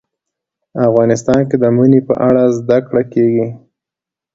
افغانستان 0.89 1.39
کې 1.49 1.55
د 1.59 1.65
منی 1.77 1.99
په 2.07 2.13
اړه 2.27 2.43
زده 2.59 2.77
کړه 2.87 3.01
کېږي. 3.13 3.45